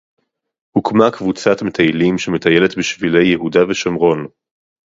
הוקמה 0.71 1.11
קבוצת 1.11 1.61
מטיילים 1.61 2.17
שמטיילת 2.17 2.77
בשבילי 2.77 3.27
יהודה 3.27 3.59
ושומרון 3.69 4.27